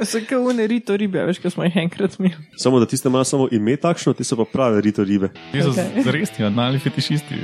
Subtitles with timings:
[0.00, 2.34] Se kao une rito ribe, veš, ko smo jih enkrat imeli.
[2.56, 5.28] Samo da tiste imajo samo ime takšno, ti so pa prave rito ribe.
[5.52, 6.10] Ti so okay.
[6.10, 7.34] res ti odnali fetišisti.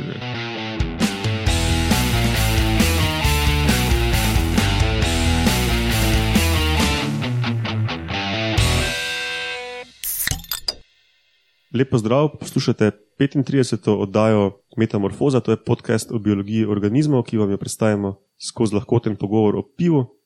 [11.74, 12.90] Lepo zdrav, poslušate
[13.20, 13.90] 35.
[13.90, 19.56] oddajo Metamorfoza, to je podcast o biologiji organizmov, ki vam jo predstavimo skozi lahkoten pogovor
[19.56, 20.17] o pivu.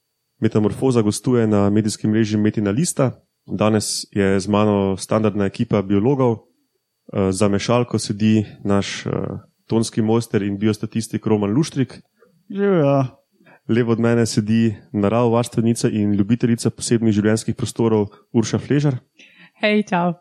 [0.42, 3.12] Metamorfoza gostuje na medijskem mreži Metina Lista.
[3.46, 6.32] Danes je z mano standardna ekipa biologov.
[7.12, 9.10] Eh, Za mešalko sedi naš eh,
[9.66, 12.00] tonski mojster in biostatistik Roman Luštrik.
[12.50, 13.06] Živijo.
[13.68, 18.98] Levo od mene sedi naravovarstvenica in ljubiteljica posebnih življenjskih prostorov Urša Fležar.
[19.62, 20.14] Hej, čau.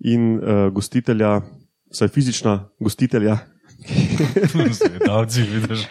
[0.00, 1.42] in uh, gostitelja,
[1.90, 3.38] vsaj fizična gostitelja,
[4.78, 5.86] Svetavci, vidiš.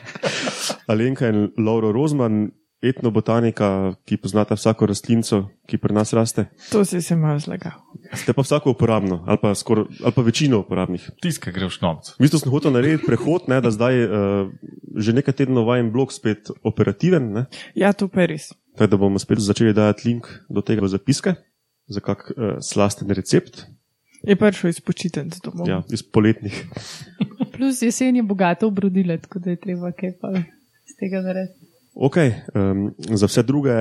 [0.88, 6.46] Alenka in Lauro Rozman, etnobotanika, ki poznata vsako rastlinico, ki pri nas raste.
[6.72, 7.74] To si se malo zlagal.
[8.14, 11.10] Ste pa vsako uporabno, ali pa, skor, ali pa večino uporabnih.
[11.22, 12.14] Tiska gre v šnomc.
[12.16, 14.12] V bistvu sem hotel narediti prehod, ne, da zdaj uh,
[14.96, 17.44] že nekaj tednov vajen blog spet operativen, ne,
[17.76, 18.46] Ja, to pa je res.
[18.78, 21.34] tako da bomo spet začeli dajati link do tega v zapiske
[21.88, 23.66] za kak uh, slasten recept,
[24.26, 25.68] Je prišel iz počitnic domov.
[25.70, 26.54] ja, iz poletnih.
[27.54, 30.32] Plus jesen je bogato obrodile, tako da je treba kaj pa
[30.86, 31.67] iz tega narediti.
[32.00, 33.74] Ok, um, za vse druge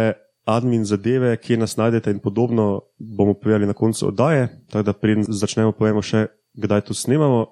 [0.47, 4.48] admin zadeve, kje nas najdete in podobno, bomo povedali na koncu oddaje.
[4.70, 7.44] Tako da preden začnemo, povemo še, kdaj to snemamo.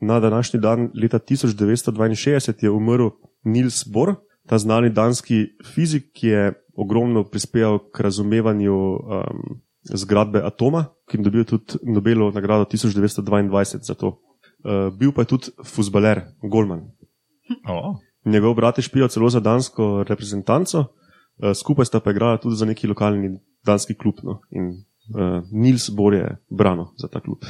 [0.00, 3.08] Na današnji dan, leta 1962, je umrl
[3.44, 4.14] Niels Bohr,
[4.46, 9.42] ta znani danski fizik, ki je ogromno prispeval k razumevanju um,
[9.84, 14.20] zgradbe atoma, ki je dobil tudi Nobelovo nagrado 1922 za to.
[14.64, 16.86] Uh, bil pa je tudi futbaler, Golman.
[17.68, 20.84] O, Njegov brat je špijal celo za dansko reprezentanco,
[21.42, 24.14] eh, skupaj sta pa igrala tudi za neki lokalni danski klub.
[24.22, 24.40] No.
[24.50, 27.44] In uh, Nils Bor je brano za ta klub.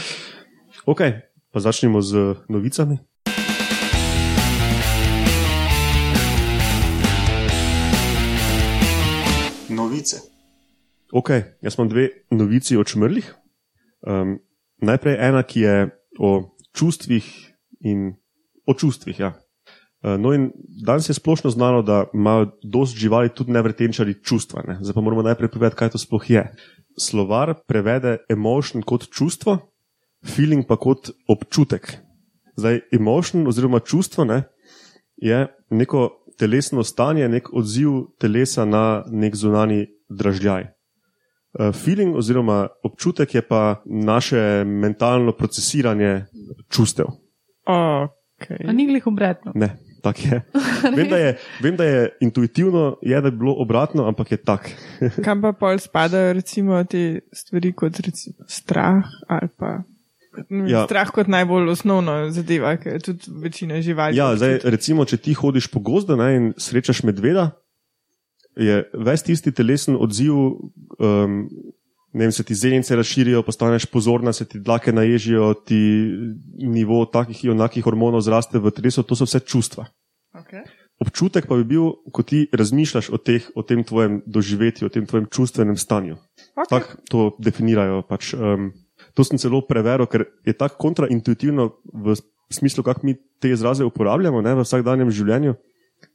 [0.92, 1.00] ok,
[1.52, 2.98] pa začnemo z novicami.
[9.68, 10.16] Novice.
[11.12, 11.30] Ok,
[11.62, 13.34] jaz imam dve novici o čmrlih.
[14.00, 14.38] Um,
[14.76, 17.24] najprej ena, ki je o čustvih
[17.80, 18.20] in
[18.66, 19.18] o čustvih.
[19.18, 19.28] Ja.
[19.28, 19.50] Uh,
[20.02, 20.50] No, in
[20.84, 24.62] danes je splošno znano, da imajo dosti živali tudi nevretenčari čustva.
[24.66, 24.78] Ne?
[24.80, 26.46] Zdaj pa moramo najprej povedati, kaj to sploh je.
[27.00, 29.58] Slovar prevede emotion kot čustvo,
[30.24, 31.98] feeling pa kot občutek.
[32.56, 34.42] Zdaj, emotion oziroma čustvo ne,
[35.16, 40.64] je neko telesno stanje, nek odziv telesa na nek zunani dražljaj.
[40.64, 46.24] Uh, Feeling oziroma občutek je pa naše mentalno procesiranje
[46.70, 47.06] čustev.
[48.40, 48.64] Okay.
[48.68, 49.52] A ni glih obratno.
[49.54, 50.42] Ne, tako je.
[50.96, 54.70] Vem, da je, vem, da je intuitivno, je, da je bilo obratno, ampak je tak.
[55.24, 59.82] Kam pa pol spadajo recimo te stvari kot recimo strah ali pa.
[60.70, 60.84] Ja.
[60.86, 64.16] Strah kot najbolj osnovno zadeva, ker je tudi večina živali.
[64.16, 64.70] Ja, zdaj, občuti.
[64.70, 67.50] recimo, če ti hodiš po gozdu ne, in srečaš medveda,
[68.56, 71.42] je ves tisti telesen odziv, um,
[72.12, 75.78] ne vem, se ti zenice razširijo, postaneš pozorna, se ti dlake naježijo, ti
[76.58, 79.86] nivo takih in onakih hormonov zraste v telesu, to so vse čustva.
[80.34, 80.66] Okay.
[81.00, 85.06] Občutek pa bi bil, ko ti razmišljaš o, teh, o tem tvojem doživetju, o tem
[85.06, 86.18] tvojem čustvenem stanju.
[86.54, 86.68] Okay.
[86.68, 88.02] Tako to definirajo.
[88.08, 88.72] Pač, um,
[89.14, 92.18] to sem celo preveril, ker je tako kontraintuitivno v
[92.50, 95.54] smislu, kako mi te izraze uporabljamo ne, v vsakdanjem življenju,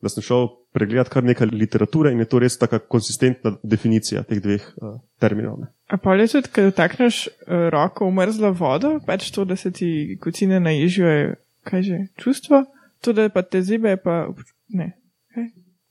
[0.04, 4.42] da sem šel pregledati kar nekaj literature in je to res tako konsistentna definicija teh
[4.44, 5.60] dveh uh, terminov.
[5.64, 5.72] Ne.
[5.86, 9.70] A pa je tudi, ko dotakneš uh, roko v mrzlo vodo, pač to, da se
[9.72, 11.26] ti kocine naježijo, je
[11.64, 12.64] kaj že čustvo,
[13.00, 14.26] to, da pa te zibe, je pa
[14.70, 14.98] ne.
[15.30, 15.46] Kaj?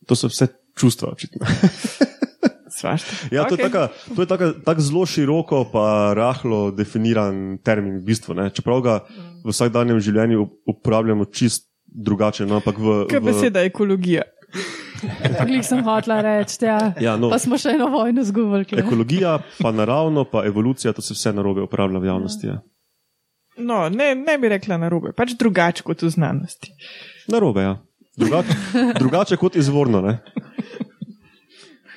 [0.06, 1.46] To so vse čustva, očitno.
[2.70, 3.30] Svašta.
[3.30, 8.04] Ja, to je taka- to je taka- tako zelo široko, pa rahlo definiran termin, v
[8.04, 8.34] bistvu.
[8.34, 8.50] Ne.
[8.50, 8.94] Čeprav ga
[9.44, 12.46] v vsakdanjem življenju up- uporabljamo čist drugače.
[12.46, 14.26] No, ampak v, Kaj v, beseda ekologija?
[15.48, 16.78] Glih sem hotla reči, ja.
[17.00, 17.30] Ja, no.
[17.32, 18.66] Pa smo še eno vojno zgubili.
[18.82, 22.50] Ekologija, pa naravno, pa evolucija, to se vse narobe uporablja v javnosti.
[22.52, 22.60] Ja.
[23.56, 26.74] No, ne, ne bi rekla narobe, pač drugače kot v znanosti.
[27.30, 27.76] Narobe, ja.
[28.18, 28.58] Drugače,
[29.02, 30.02] drugače kot izvorno.
[30.04, 30.18] Ne?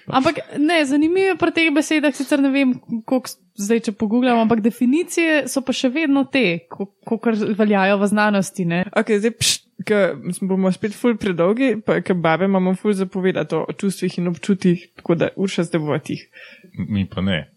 [0.07, 4.61] Ampak ne, zanimivo je pri teh besedah, sicer ne vem, koliko zdaj, če pogubljam, ampak
[4.63, 7.27] definicije so pa še vedno te, kot
[7.57, 8.67] veljajo v znanosti.
[8.69, 8.85] Ne?
[8.95, 13.65] Ok, zdaj, pš, ke bomo spet ful predolgi, pa ke babe imamo ful zapovedati o
[13.77, 16.23] čustvih in občutih, tako da urša zdaj bo tih.
[16.89, 17.53] mi pa ne.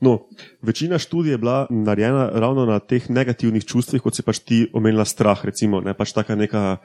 [0.00, 0.26] No,
[0.62, 5.04] večina študij je bila narejena ravno na teh negativnih čustvih, kot si pač ti omenila
[5.04, 6.78] strah, recimo, ne pač taka neka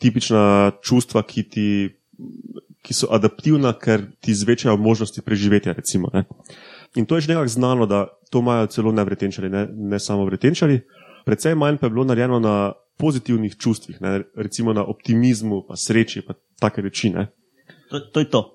[0.00, 1.66] tipična čustva, ki ti
[2.82, 5.72] ki so adaptivna, ker ti zvečajo možnosti preživetja.
[5.72, 6.24] Recimo, ne.
[6.98, 10.80] In to je že nekako znano, da to imajo celo nevretenčari, ne, ne samo vretenčari.
[11.24, 16.22] Predvsej manj pa je bilo narejeno na pozitivnih čustvih, ne, recimo na optimizmu, pa sreči,
[16.26, 17.10] pa take reči.
[17.10, 17.28] Ne.
[17.90, 18.54] To, to je to.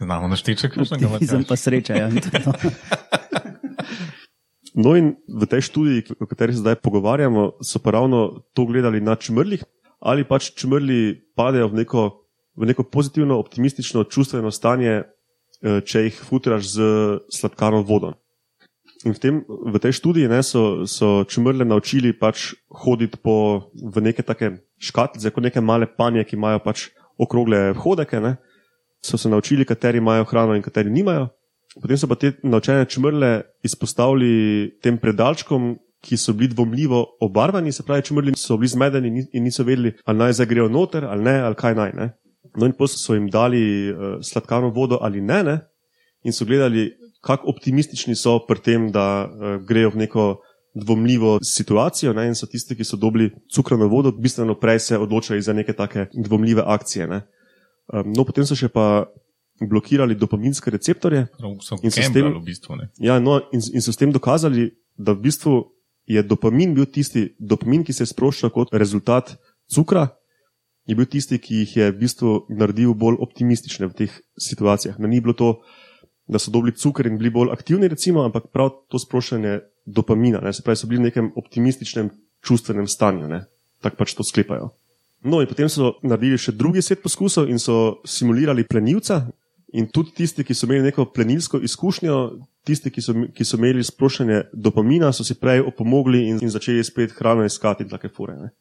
[0.00, 1.94] Znamo našteti, kakšnega Optimizem pa sreča.
[1.94, 2.10] Ja.
[4.74, 8.98] No, in v tej študiji, o kateri se zdaj pogovarjamo, so pa ravno to gledali
[8.98, 9.62] na čmrlih,
[10.02, 12.02] ali pač čmrli padejo v neko,
[12.58, 15.06] v neko pozitivno, optimistično, čustveno stanje,
[15.62, 16.82] eh, če jih futraš z
[17.30, 18.18] sladkarno vodo.
[19.04, 24.00] In v, tem, v tej študiji ne, so, so čmrle naučili pač hoditi po, v
[24.00, 26.88] neke take škatlice, kot neke male panje, ki imajo pač
[27.20, 28.20] okrogle hodeke.
[28.20, 28.36] Ne.
[29.04, 31.28] So se naučili, kateri imajo hrano in kateri nimajo.
[31.74, 35.74] Potem so pa te naučene čmrle izpostavili tem predalčkom,
[36.04, 40.18] ki so bili dvomljivo obarvani, se pravi, čmrli so bili zmedeni in- niso vedeli, ali
[40.18, 41.92] naj zdaj grejo noter ali ne, ali kaj naj.
[41.96, 42.10] Ne.
[42.56, 45.58] No, in potem so jim dali uh, sladkarno vodo ali ne, ne,
[46.24, 46.92] in so gledali,
[47.24, 50.26] kako optimistični so pri tem, da uh, grejo v neko
[50.74, 52.12] dvomljivo situacijo.
[52.12, 55.72] Ne, in so tisti, ki so dobili cukrano vodo, bistveno prej se odločali za neke
[55.72, 57.06] take dvomljive akcije.
[57.06, 57.22] Ne.
[57.92, 59.06] Um, no, potem so še pa
[59.62, 61.26] blokirali dopaminske receptorje.
[61.62, 62.76] So In so tem- v bistvu.
[62.76, 62.90] Ne.
[62.98, 65.70] Ja, no, in, in so s tem dokazali, da v bistvu
[66.06, 69.36] je dopamin bil tisti, dopamin, ki se je sproščal kot rezultat
[69.72, 70.08] cukra,
[70.84, 74.98] je bil tisti, ki jih je v bistvu naredil bolj optimistične v teh situacijah.
[74.98, 75.62] Ne, ni bilo to,
[76.26, 80.40] da so dobili cukor in bili bolj aktivni, recimo, ampak prav to sproščanje dopamina.
[80.40, 82.10] Ne, se pravi, so bili v nekem optimističnem
[82.44, 83.28] čustvenem stanju.
[83.28, 83.44] ne.
[83.84, 84.70] Tako pač to sklepajo.
[85.24, 89.24] No, in potem so naredili še drugi set poskusov in so simulirali plenilca.
[89.74, 92.18] In tudi tisti, ki so imeli neko plenilsko izkušnjo,
[92.64, 96.84] tisti, ki so, ki so imeli sproščanje dopamina, so si prej opomogli in, in začeli
[96.86, 98.36] spet hrano iskati in take fore.
[98.38, 98.52] Ne.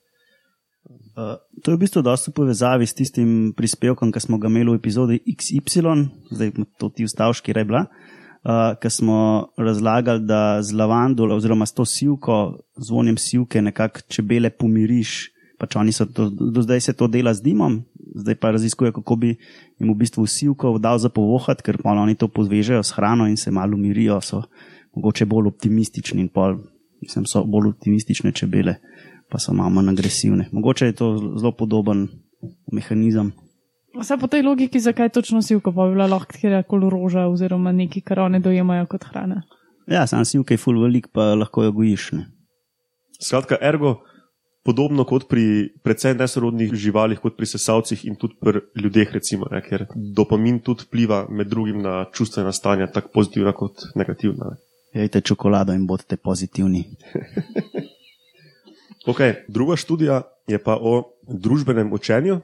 [1.13, 4.73] Uh, to je v bistvu dosta v povezavi s tistim prispevkom, ki smo ga imeli
[4.73, 6.49] v epizodi XY, zdaj
[6.81, 12.57] to ti vstavški rebla, uh, ki smo razlagali, da z lavandolo oziroma s to sivko,
[12.81, 15.29] z vonjem sivke nekako čebele pomiriš.
[15.61, 17.85] Pač oni so to, do zdaj se to dela z dimom,
[18.17, 19.35] zdaj pa raziskujejo, kako bi
[19.77, 23.37] jim v bistvu sivko dal za povohat, ker pa oni to povežejo s hrano in
[23.37, 24.41] se malo umirijo, so
[24.97, 26.57] mogoče bolj optimistični in pol,
[27.05, 28.81] mislim, so bolj optimistične čebele
[29.33, 30.45] pa so malo manj agresivne.
[30.51, 31.07] Mogoče je to
[31.41, 32.07] zelo podoben
[32.71, 33.31] mehanizem.
[33.97, 38.01] Vse po tej logiki, zakaj točno sivka pa bi bila lahko kjerkoli roža oziroma nekaj,
[38.05, 39.41] kar one dojemajo kot hrana.
[39.89, 42.11] Ja, sam sivka je full velik, pa lahko jo gojiš.
[42.11, 42.25] Ne?
[43.21, 43.95] Skratka, ergo,
[44.65, 49.61] podobno kot pri precej nesorodnih živalih, kot pri sesalcih in tudi pri ljudeh, recimo, ne,
[49.65, 54.53] ker dopamin tudi vpliva med drugim na čustvena stanja, tako pozitivna kot negativna.
[54.53, 54.61] Ne.
[55.01, 56.85] Jejte čokolado in bodite pozitivni.
[59.07, 62.39] Okay, druga študija je pa o družbenem učenju.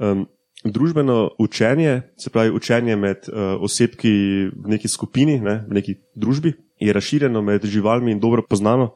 [0.00, 0.26] Um,
[0.64, 4.12] družbeno učenje, se pravi učenje med uh, osebki
[4.48, 8.94] v neki skupini, ne, v neki družbi, je razširjeno med živalmi in dobro poznano.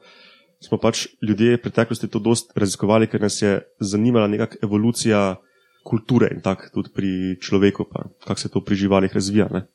[0.63, 5.21] Smo pač ljudje v preteklosti to dosti raziskovali, ker nas je zanimala nekakšna evolucija
[5.83, 7.11] kulture in tako tudi pri
[7.43, 7.85] človeku,
[8.23, 9.49] kako se to pri živalih razvija.
[9.51, 9.65] Ne.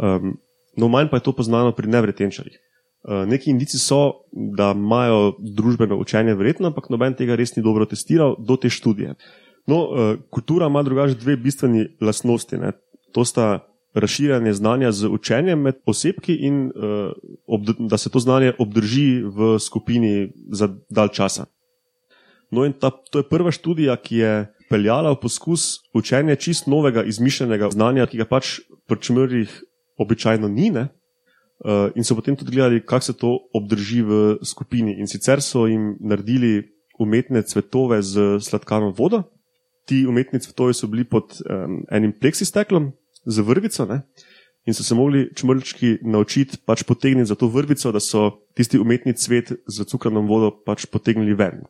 [0.00, 0.38] Um,
[0.76, 2.56] no, manj pa je to poznano pri nevretenčarjih.
[3.00, 7.86] Uh, neki indici so, da imajo družbeno učenje verjetno, ampak noben tega res ni dobro
[7.88, 9.14] testiral do te študije.
[9.66, 12.58] No, uh, kultura ima drugače dve bistveni lastnosti.
[12.60, 12.72] Ne.
[13.16, 13.64] To sta
[13.94, 16.70] razširjanje znanja z učenjem med osebki in
[17.46, 21.46] obd da se to znanje obdrži v skupini za dalj časa.
[22.50, 24.32] No, in ta, to je prva študija, ki je
[24.70, 28.58] peljala v poskus učenja čist novega, izmišljenega znanja, ki ga pač
[28.90, 29.54] pri čmrjih
[29.98, 30.70] običajno ni.
[30.74, 30.88] Ne.
[31.60, 34.96] Uh, in so potem tudi gledali, kako se to obdrži v skupini.
[34.96, 36.64] In sicer so jim naredili
[36.98, 39.22] umetne cvetove z sladkarno vodo.
[39.84, 42.92] Ti umetni cvetovi so bili pod um, enim pleksisteklom
[43.26, 44.02] z vrvico ne?
[44.68, 49.14] in so se mogli čmrlčki naučiti pač potegniti za to vrvico, da so tisti umetni
[49.16, 51.64] cvet z cukrano vodo pač potegnili ven.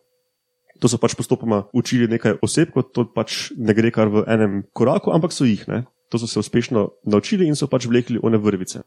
[0.80, 4.62] To so pač postopoma učili nekaj oseb, kot to pač ne gre kar v enem
[4.72, 5.62] koraku, ampak so jih.
[5.68, 5.84] Ne?
[6.10, 8.82] To so se uspešno naučili in so pač vlekli one vrvice.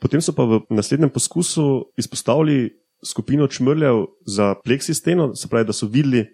[0.00, 2.70] Potem so pa v naslednjem poskusu izpostavili
[3.06, 6.26] skupino čmrljev za pleksisteno, se pravi, da so videli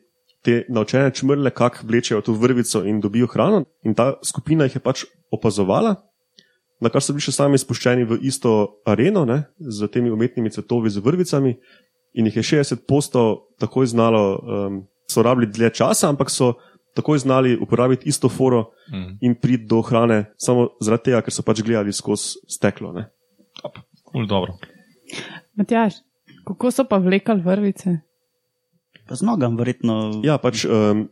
[0.44, 3.64] te naučene čmrle, kako vlečejo to vrvico in dobijo hrano.
[3.82, 5.96] In ta skupina jih je pač opazovala,
[6.80, 10.92] na kar so bili še sami spuščeni v isto areno ne, z temi umetnimi cvetovi
[10.92, 11.56] z vrvicami.
[12.14, 16.54] In jih je 60 postov takoj znalo, um, so rabili dlje časa, ampak so
[16.94, 19.18] takoj znali uporabiti isto foro Mm.
[19.20, 22.92] in priti do hrane, samo zaradi tega, ker so pač gledali skozi steklo.
[22.92, 23.08] Ne.
[24.14, 24.54] Ful dobro.
[25.58, 25.98] Matjaš,
[26.46, 27.96] kako so pa vlekali vrvice?
[29.08, 30.20] Pa z nogam, verjetno.
[30.22, 31.08] Ja, pač um,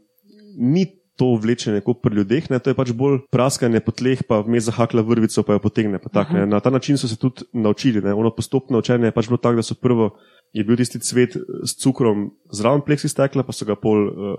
[0.54, 0.87] ni
[1.18, 4.71] to vlečenje kot pri ljudeh, ne, to je pač bolj praskanje po tleh, pa vmes
[4.71, 5.99] zahakla vrvico, pa jo potegne.
[5.99, 6.47] Pa tak, ne.
[6.47, 8.00] Na ta način so se tudi naučili.
[8.06, 8.14] Ne.
[8.14, 10.12] Ono postopno učenje je pač bilo tako, da so prvo
[10.54, 14.38] je bil tisti cvet s cukrom zraven pleksi stekla, pa so ga pol uh,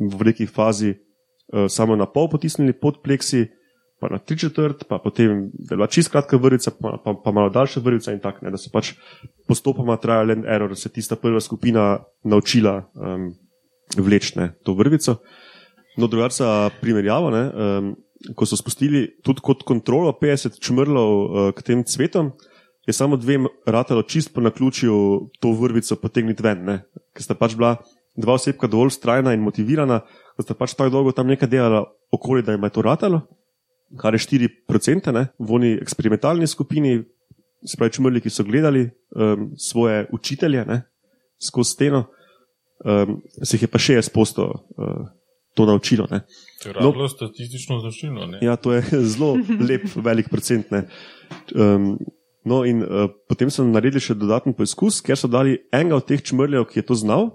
[0.00, 3.50] v neki fazi uh, samo na pol potisnili pod pleksi,
[4.00, 7.80] pa na tri četrt, pa potem bila čist kratka vrvica, pa, pa, pa malo daljša
[7.84, 8.94] vrvica in tako, da so pač
[9.48, 13.30] postopoma trajali en error, da se je tista prva skupina naučila um,
[13.96, 15.18] vlečne to vrvico.
[15.98, 17.90] No, drugače, primerjavo, ne, um,
[18.36, 22.32] ko so spustili tudi kot kontrolo 50 čmrlov uh, k tem cvetom,
[22.86, 24.94] je samo dvem ratalo čist po naključju
[25.40, 26.76] to vrvico potegniti ven, ne?
[27.12, 27.76] ker sta pač bila
[28.16, 30.00] dva osebka dovolj strajna in motivirana,
[30.36, 33.20] da sta pač tako dolgo tam nekaj delala okoli, da jim je to ratalo,
[33.98, 35.26] kar je 4% ne?
[35.38, 37.00] v oni eksperimentalni skupini,
[37.66, 40.82] spravi čmrli, ki so gledali um, svoje učitelje ne?
[41.40, 42.04] skozi steno,
[42.84, 45.08] um, se jih je pa 60% uh,
[45.54, 46.06] to naučilo.
[46.10, 46.22] Ne?
[46.62, 48.38] To je ravno statistično značilno.
[48.40, 48.82] Ja, to je
[49.12, 50.66] zelo lep, velik procent.
[51.54, 51.98] Um,
[52.44, 56.22] No, in uh, potem so naredili še dodaten poizkus, ker so dali enega od teh
[56.24, 57.26] čmrljev, ki je to znal,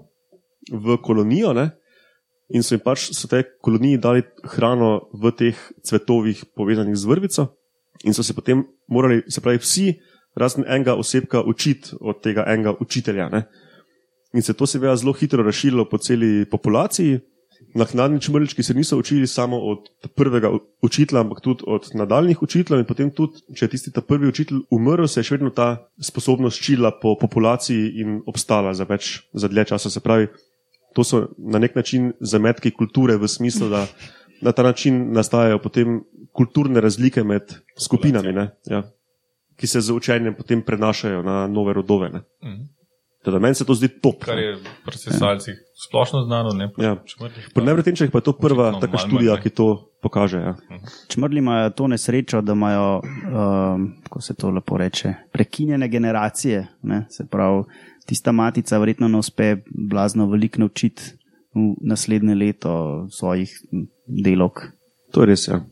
[0.72, 1.70] v kolonijo, ne?
[2.48, 4.22] In so jim pač so te koloniji dali
[4.54, 7.48] hrano v teh cvetovih, povezanih z vrvico,
[8.04, 9.94] in so se potem morali, se pravi, vsi,
[10.36, 13.28] razen enega osebka, učiti od tega enega učitelja.
[13.32, 13.46] Ne?
[14.34, 17.20] In se to seveda zelo hitro razširilo po celi populaciji
[17.74, 19.78] naknadni čmrlički se niso učili samo od
[20.14, 20.50] prvega
[20.82, 22.80] učitelja, ampak tudi od nadaljnih učiteljev.
[22.80, 25.88] In potem tudi, če je tisti ta prvi učitelj umrl, se je še vedno ta
[26.00, 29.90] sposobnost širila po populaciji in obstala za več, za dlje časa.
[29.90, 30.28] Se pravi,
[30.96, 33.86] to so na nek način zametki kulture v smislu, da
[34.40, 36.00] na ta način nastajajo potem
[36.32, 37.52] kulturne razlike med
[37.84, 38.82] skupinami, ne, ja,
[39.56, 42.08] ki se z učenjem potem prenašajo na nove rodove.
[42.08, 42.64] Mhm.
[43.26, 44.20] Teda meni se to zdi top.
[44.24, 44.52] Kar je
[44.86, 45.62] pri sesalcih ja.
[45.88, 46.52] splošno znano.
[46.54, 46.92] Ne, ja.
[47.54, 49.66] Pri nevretenčih pa je to prva taka študija, ki to
[50.02, 50.38] pokaže.
[50.38, 50.52] Ja.
[50.70, 50.92] Mhm.
[51.08, 56.66] Čmrli imajo to nesrečo, da imajo, um, kako se to lepo reče, prekinjene generacije.
[56.82, 57.04] Ne?
[57.10, 57.64] Se pravi,
[58.06, 59.56] tista matica verjetno ne uspe
[59.90, 61.02] blazno veliko naučiti
[61.54, 63.50] v naslednje leto svojih
[64.06, 64.60] delok.
[65.12, 65.62] To je res, ja.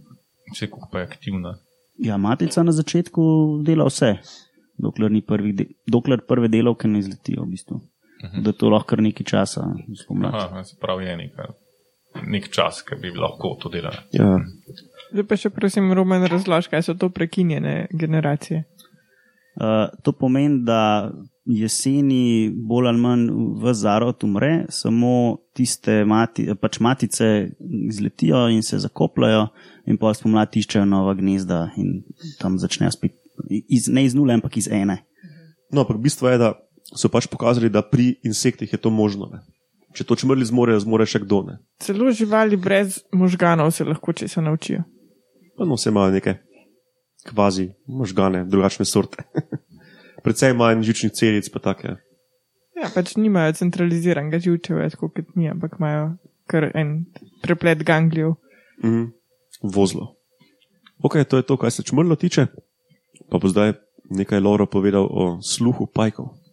[0.54, 1.54] Če pa je aktivna.
[1.98, 3.22] Ja, matica na začetku
[3.66, 4.16] dela vse
[4.78, 5.10] dokler,
[5.54, 7.44] de, dokler prve delovke ne izletijo.
[7.44, 7.76] V bistvu.
[7.76, 8.42] uh -huh.
[8.42, 9.60] Da to lahko kar nekaj časa
[10.04, 10.64] spomladi.
[10.64, 11.46] Se pravi, je nekaj,
[12.26, 13.96] nek čas, ki bi lahko to delali.
[14.12, 14.40] Ja.
[15.12, 18.64] Zdaj pa še prosim, Roman, razloži, kaj so to prekinjene generacije.
[19.54, 21.10] Uh, to pomeni, da
[21.44, 23.26] jeseni bolj ali manj
[23.60, 27.30] v zarod umre, samo tiste mati, pač matice
[27.88, 29.46] izletijo in se zakopljajo,
[29.86, 32.00] in pa spomladi iščejo nova gnezda in
[32.40, 33.18] tam začnejo spet
[33.50, 35.02] iz, ne iz nule, ampak iz ene.
[35.72, 36.54] No, ampak bistvo je, da
[36.94, 39.28] so pač pokazali, da pri insektih je to možno.
[39.32, 39.42] Ne?
[39.94, 41.42] Če to čmrli zmorejo, zmore še kdo.
[41.48, 41.58] Ne?
[41.82, 44.84] Celo živali brez možganov se lahko če se naučijo.
[45.58, 46.38] Pa no, vse imajo neke
[47.24, 49.24] kvazi možgane, drugačne sorte.
[50.24, 51.96] Predvsej manj žučnih celic, pa take.
[52.74, 56.14] Ja, pač nimajo centraliziranega živčeva, kot mi, ampak imajo
[56.50, 57.04] kar en
[57.44, 58.34] preplet ganglijev.
[58.82, 59.12] Mhm.
[59.62, 60.14] Vozlo.
[61.04, 62.46] Ok, to je to, kar se čmrlo tiče.
[63.30, 63.72] Pa bo zdaj
[64.10, 66.43] nekaj Loro povedal o sluhu pajkov.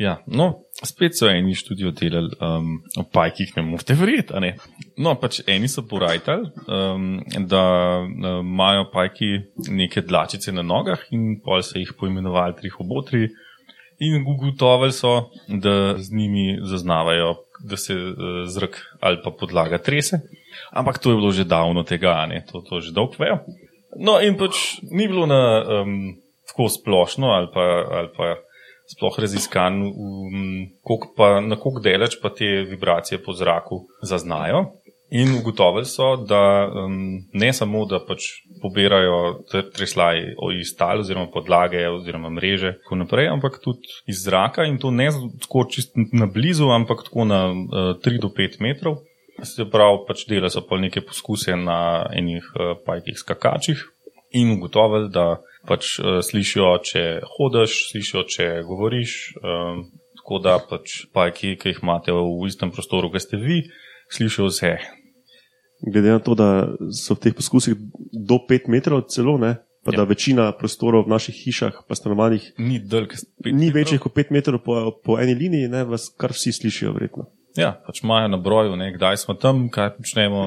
[0.00, 0.46] Ja, no,
[0.80, 4.54] spet so eni študijo delali um, o pajkih, ne morete verjeti.
[4.96, 7.10] No, pač eni so porajtali, um,
[7.50, 7.64] da
[8.06, 9.28] um, imajo um, pajki
[9.68, 13.28] neke dlačice na nogah in pol so jih poimenovali trihobotri.
[14.00, 17.34] In ugotovili so, da z njimi zaznavajo,
[17.68, 20.22] da se uh, zrak ali pa podlaga trese.
[20.72, 22.40] Ampak to je bilo že davno tega, ne?
[22.48, 23.42] to, to že dolgo vejo.
[24.00, 26.14] No, in pač ni bilo na um,
[26.48, 27.66] tako splošno ali pa,
[28.00, 28.36] ali pa
[28.90, 34.66] sploh raziskan, um, kolik pa, na koliko deleč pa te vibracije po zraku zaznajo.
[35.10, 36.92] In ugotovili so, da um,
[37.34, 38.28] ne samo, da pač
[38.62, 39.42] pobirajo
[39.74, 40.20] treslaj
[40.54, 45.08] iz tal oziroma podlage oziroma mreže, tako naprej, ampak tudi iz zraka in to ne
[45.42, 49.00] tako čist na blizu, ampak tako na uh, 3 do 5 metrov.
[49.42, 53.82] Se pravi, pač dela so pa neke poskuse na enih uh, pajkih skakačih
[54.36, 57.04] in ugotovili, da pač uh, slišijo, če
[57.36, 59.16] hodiš, slišijo, če govoriš.
[59.40, 59.84] Um,
[60.20, 63.62] tako da pač pajki, ki jih imate v istem prostoru, ki ste vi,
[64.12, 64.76] slišijo vse.
[65.80, 67.74] Glede na to, da so v teh poskusih
[68.12, 69.56] do 5 metrov celo, ne?
[69.80, 70.02] pa ja.
[70.02, 72.76] da večina prostorov v naših hišah, pa stanovanjih, ni,
[73.48, 75.86] ni večjih kot 5 metrov po, po eni liniji, ne?
[75.88, 77.30] vas kar vsi slišijo, verjetno.
[77.58, 80.44] Ja, pač imajo na broju, ne, kdaj smo tam, kaj počnemo,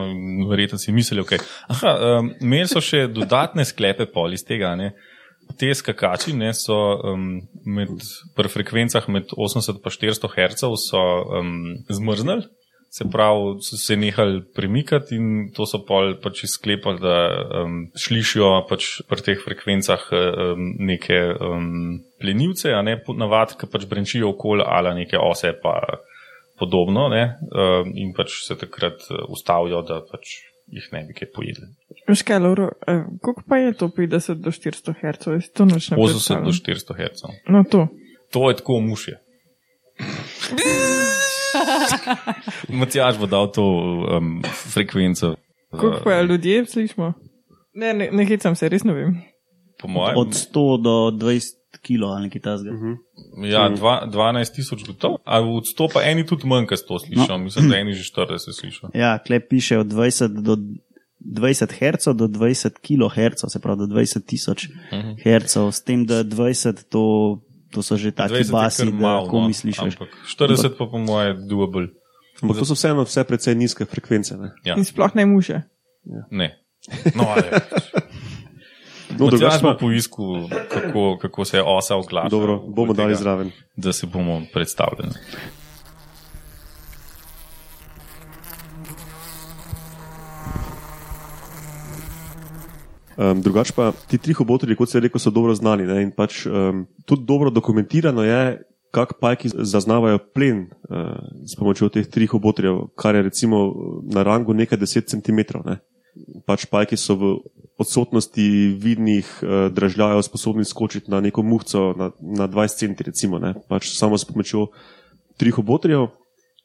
[0.48, 1.36] verjetno si mislili, ok.
[1.75, 4.93] Aha, um, imeli so še dodatne sklepe pol iz tega, ne.
[5.60, 6.77] Te skakači ne, so
[7.12, 7.91] um, med,
[8.38, 11.55] pri frekvencah med 80 in 400 Hz um,
[11.91, 12.48] zmrznili,
[12.93, 17.15] Se pravi, so se nehali premikati in to so pol pač sklepali, da
[17.63, 23.88] um, slišijo pač pri teh frekvencah um, neke um, plenilce, a ne navad, ki pač
[23.89, 25.74] brenčijo okoli ali neke ose pa
[26.60, 30.38] podobno ne, um, in pač se takrat ustavijo, da pač
[30.72, 31.67] jih ne bi kaj pojedli.
[32.07, 35.27] Veš kaj, Lauro, eh, koliko pa je to 50 do 400 Hz?
[35.33, 36.51] Jaz To noč ne 80 do predstavljam.
[36.51, 37.22] 400 Hz.
[37.50, 37.88] No, to.
[38.31, 39.19] To je tako mušje.
[42.69, 44.41] Matjaž bo dal to um,
[44.74, 45.36] frekvenco.
[45.72, 47.13] Koliko pa je ljudje, slišimo?
[47.74, 49.15] Ne, ne, ne hecam se, res ne vem.
[49.81, 52.72] Po mojem, Od 100 do 20 kg ali nekaj tasga.
[53.50, 55.18] ja, dva, 12 tisoč gotov.
[55.25, 57.38] A od 100 pa eni tudi manj, kaj 100 slišijo.
[57.38, 57.38] No.
[57.38, 58.89] Mislim, da eni že 40 slišijo.
[58.94, 60.58] Ja, klep piše od 20 do
[61.24, 64.68] 20 Hz do 20 kHz, se pravi do 20 tisoč
[65.24, 67.39] Hz, s tem, da 20 to,
[67.72, 69.80] to so že taki 20 je basi, kar da malo, ko no, misliš.
[69.80, 69.96] veš.
[69.96, 71.88] ampak 40 pa po mojem doable.
[72.44, 74.36] Ampak to so vseeno vse precej nizke frekvence.
[74.36, 74.51] Ne?
[74.68, 74.75] Ja.
[74.75, 75.63] In sploh ne muže.
[76.32, 76.60] Ne.
[77.15, 77.48] No, ali,
[79.20, 82.29] No, bo pa, poiskal, kako, kako se je osa oglašala.
[82.29, 83.51] dobro, bomo dali zraven.
[83.75, 85.13] Da se bomo predstavljali.
[93.17, 95.86] Um, drugač pa ti tri hobotriji, kot se je rekel, so dobro znani.
[95.86, 96.01] Ne?
[96.01, 98.62] In pač um, tudi dobro dokumentirano je,
[98.93, 103.65] kako pajki zaznavajo plen uh, s pomočjo teh trih hobotrijev, kar je recimo
[104.13, 105.65] na rangu nekaj deset centimetrov.
[105.65, 105.77] Ne?
[106.46, 107.29] Pač pajki so v
[107.82, 108.43] odsotnosti
[108.77, 113.55] vidnih uh, dražljajev sposobni skočiti na neko muhco na, na 20 centi, recimo, ne?
[113.70, 114.67] pač samo s pomočjo
[115.38, 116.12] trih hobotrijev.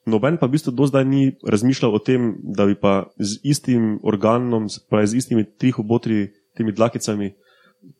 [0.09, 3.99] Noben pa v bistvu do zdaj ni razmišljal o tem, da bi pa z istim
[4.03, 7.35] organom, pravi z istimi trihobotri, temi dlakicami,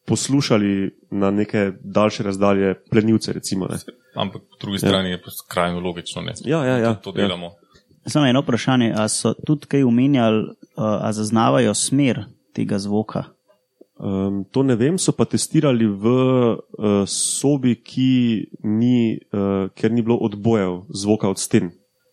[0.07, 3.33] poslušali na neke daljše razdalje plenilce.
[3.33, 3.77] Recimo, ne.
[4.17, 6.33] Ampak po drugi strani je pa skrajno logično, ne?
[6.45, 7.23] ja, ja, ja, To ja.
[7.23, 7.53] delamo.
[8.07, 13.25] Samo eno vprašanje, a so tudi kaj umenjali, uh, a zaznavajo smer tega zvoka?
[13.99, 18.11] Um, to ne vem, so pa testirali v uh, sobi, ki
[18.63, 21.73] ni, uh, ker ni bilo odbojev zvoka od sten.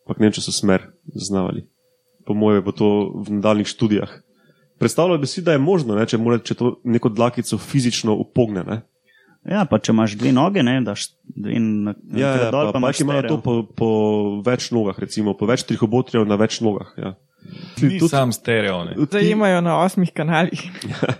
[0.09, 1.67] Pak ne vem, če so smer zaznavali.
[2.25, 2.89] Po mojem bo to
[3.21, 4.17] v nadaljnih študijah.
[4.81, 8.65] Predstavljal bi si, da je možno, ne, če, more, če to neko dlakico fizično upogne.
[8.65, 8.81] Ne.
[9.45, 12.79] Ja, pa če imaš dve noge, ne, daš dve na, Ja, ja, dol, pa, pa
[12.79, 13.89] pa imaš imajo to po, po
[14.45, 16.89] več nogah, recimo, po več trihobotrijev na več nogah.
[16.97, 17.13] Ja.
[17.81, 18.95] Ni sam stereo, ne?
[19.11, 20.61] Zajemajo na osmih kanalih.
[20.85, 21.13] Uh,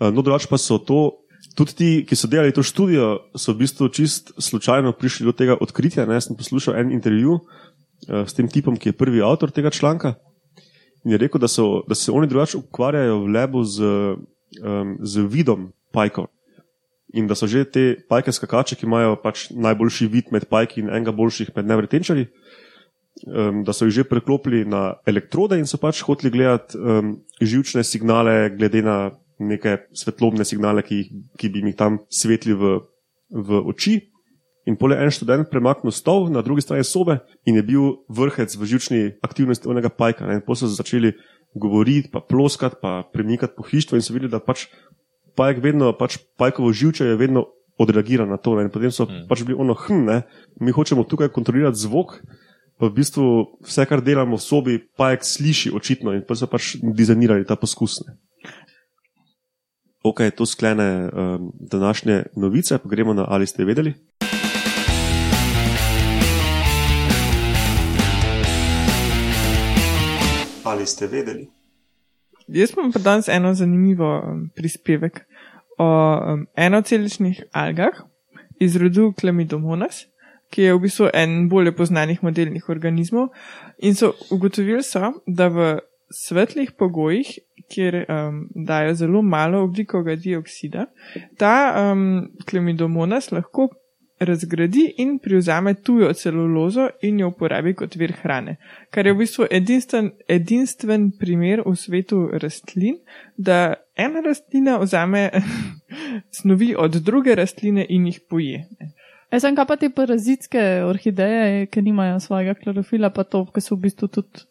[0.12, 1.22] No, drugače pa so to,
[1.56, 5.56] tudi ti, ki so delali to študijo, so v bistvu čist slučajno prišli do tega
[5.56, 6.04] odkritja.
[6.04, 6.18] Ne?
[6.18, 10.18] Jaz sem poslušal en intervju uh, s tem tipom, ki je prvi avtor tega članka
[11.06, 13.82] in je rekel, da, so, da se oni drugače ukvarjajo v lebu z,
[14.62, 16.26] um, z vidom pajkov.
[17.14, 20.90] In da so že te pajke skakače, ki imajo pač najboljši vid med pajki in
[20.90, 22.26] enega boljših med nevretenčari,
[23.24, 27.84] um, da so jih že preklopili na elektrode in so pač hoteli gledati um, živčne
[27.84, 32.78] signale, glede na neke svetlobne signale, ki, jih, ki bi jim jih tam svetli v,
[33.30, 34.00] v oči.
[34.66, 38.66] In pole en študent premaknil stol na drugi strani sobe in je bil vrhec v
[38.66, 40.26] živčni aktivnosti onega pajka.
[40.26, 40.40] Ne.
[40.40, 41.14] In potem so začeli
[41.54, 44.66] govoriti, pa ploskati, pa premikati po hištvu in so videli, da pač
[45.38, 47.46] pajek vedno, pač pajkovo živče je vedno
[47.78, 48.56] odreagira na to.
[48.58, 48.66] Ne.
[48.66, 49.28] In potem so hmm.
[49.30, 50.18] pač bili ono, hm, ne,
[50.58, 52.18] mi hočemo tukaj kontrolirati zvok,
[52.80, 57.48] v bistvu vse, kar delamo v sobi, pajek sliši očitno in potem so pač dizajnirali
[57.48, 58.04] ta poskus.
[58.04, 58.16] Ne.
[60.04, 63.94] Ok, to sklene um, današnje novice, pa gremo na ali ste vedeli.
[70.64, 71.48] Ali ste vedeli?
[72.46, 75.24] Jaz imam pa danes eno zanimivo um, prispevek
[75.78, 78.04] o um, enoceličnih algah
[78.60, 80.06] iz rodu Chlamydomonas,
[80.50, 83.28] ki je v bistvu en bolje poznanih modelnih organizmov.
[83.78, 85.78] In so ugotovili, so, da v
[86.10, 87.38] svetlih pogojih,
[87.72, 90.86] kjer um, dajo zelo malo oglikovega dioksida,
[91.38, 93.68] ta um, Chlamydomonas lahko
[94.20, 98.56] razgradi in privzame tujo celulozo in jo uporabi kot vir hrane,
[98.90, 102.96] kar je v bistvu edinstven, edinstven primer v svetu rastlin,
[103.36, 105.30] da ena rastlina vzame
[106.38, 108.64] snovi od druge rastline in jih poje.
[109.32, 113.74] Jaz sem kaj pa te parazitske orhideje, ki nimajo svojega klorofila, pa to, ki so
[113.74, 114.46] v bistvu tudi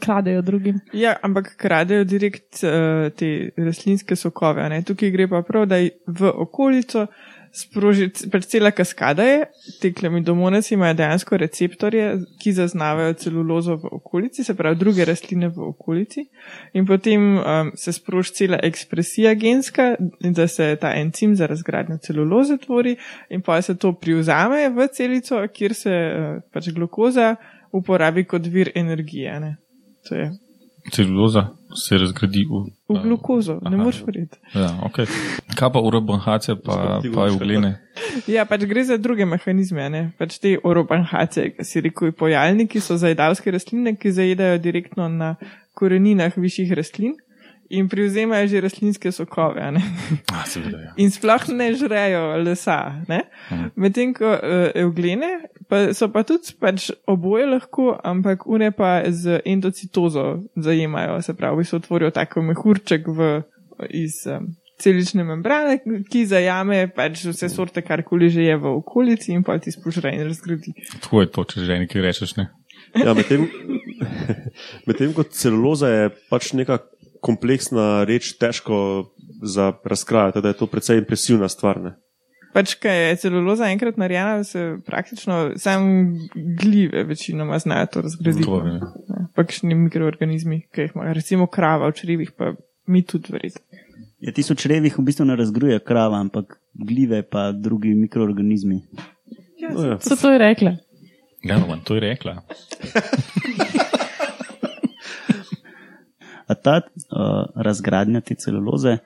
[0.00, 0.80] kradejo drugim.
[0.92, 4.68] Ja, ampak kradejo direkt uh, te rastlinske sokove.
[4.68, 4.82] Ne?
[4.86, 7.06] Tukaj gre pa prav, da v okolico
[7.52, 9.40] sproži, pač cela kaskada je,
[9.80, 12.06] te klamidomonesi imajo dejansko receptorje,
[12.40, 16.24] ki zaznavajo celulozo v okolici, se pravi druge rastline v okolici
[16.72, 22.56] in potem um, se sproži cela ekspresija genska, da se ta encim za razgradnjo celuloze
[22.56, 22.96] tvori
[23.30, 27.34] in pa se to privzame v celico, kjer se uh, pač glukoza
[27.72, 29.40] uporabi kot vir energije.
[29.40, 29.56] Ne?
[30.08, 30.30] To je
[30.90, 33.76] Celuloza se razgradi v, v glukozo, ne Aha.
[33.76, 34.38] moreš verjeti.
[34.54, 35.06] Ja, okay.
[35.54, 37.76] Kaj pa urobanhace, pa, pa ugljene?
[38.26, 40.02] Ja, pač gre za druge mehanizme, ne?
[40.18, 45.34] pač te orobanhace, ki si rekel, pojalniki so zajedavske rastline, ki zajedajo direktno na
[45.78, 47.16] koreninah višjih rastlin
[47.72, 49.60] in privzemajo že rastlinske sokove.
[49.60, 49.82] a ne.
[50.32, 50.92] Ah, seveda, ja.
[51.00, 53.02] In sploh ne žrejo lesa.
[53.08, 53.24] ne.
[53.76, 59.40] Medtem ko uh, evglene pa so pa tudi pač oboje lahko, ampak une pa z
[59.48, 63.30] endocitozo zajemajo, se pravi, so tvorijo tako mehurček v,
[63.88, 64.50] iz um,
[64.82, 65.78] celične membrane,
[66.10, 70.26] ki zajame pač vse sorte, karkoli že je v okolici in pa ti spožre in
[70.28, 70.74] razgradi.
[71.00, 72.36] Tako je to, če že nekaj rečeš.
[72.36, 72.50] Ne?
[72.98, 73.48] Ja, medtem
[74.88, 76.82] medtem ko celuloza je pač neka
[77.22, 81.80] kompleksna reč, težko za razkrajati, da je to precej impresivna stvar.
[81.82, 81.94] Ne?
[82.52, 85.86] Pač, kaj je celuloza enkrat narejena, se praktično sam
[86.60, 88.44] gljive večinoma znajo to razgraditi.
[88.44, 88.74] To je.
[88.74, 92.52] Ja, Pa kakšni mikroorganizmi, ki jih ima, recimo krava v črevih, pa
[92.86, 93.62] mi tudi verjetno.
[94.22, 98.82] Ja, ti so črevih v bistvu ne razgruje krava, ampak gljive pa drugi mikroorganizmi.
[99.62, 99.96] No, ja.
[100.04, 100.76] So to je rekla.
[101.42, 102.42] Ja, no, to je rekla.
[106.52, 108.98] A ta uh, razgradnja te celuloze